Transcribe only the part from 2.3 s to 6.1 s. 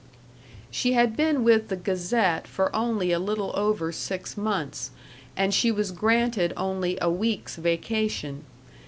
for only a little over six months, and she was